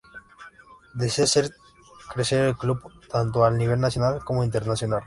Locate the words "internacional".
4.43-4.99